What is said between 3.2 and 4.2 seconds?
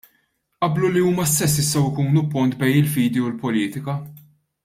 u l-politika.